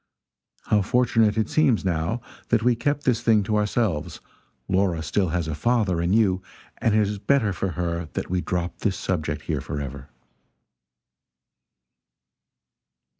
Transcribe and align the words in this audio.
How 0.63 0.81
fortunate 0.81 1.37
it 1.37 1.47
seems, 1.47 1.85
now, 1.85 2.21
that 2.49 2.63
we 2.63 2.73
kept 2.75 3.03
this 3.03 3.21
thing 3.21 3.43
to 3.43 3.55
ourselves; 3.55 4.19
Laura 4.67 5.03
still 5.03 5.29
has 5.29 5.47
a 5.47 5.53
father 5.53 6.01
in 6.01 6.11
you, 6.11 6.41
and 6.79 6.95
it 6.95 7.01
is 7.07 7.19
better 7.19 7.53
for 7.53 7.73
her 7.73 8.09
that 8.13 8.27
we 8.27 8.41
drop 8.41 8.79
this 8.79 8.97
subject 8.97 9.43
here 9.43 9.61
forever." 9.61 10.09